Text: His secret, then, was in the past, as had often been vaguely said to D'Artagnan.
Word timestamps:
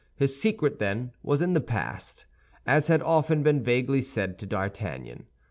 His 0.15 0.41
secret, 0.41 0.79
then, 0.79 1.11
was 1.21 1.43
in 1.43 1.53
the 1.53 1.61
past, 1.61 2.25
as 2.65 2.87
had 2.87 3.03
often 3.03 3.43
been 3.43 3.61
vaguely 3.61 4.01
said 4.01 4.39
to 4.39 4.47
D'Artagnan. 4.47 5.27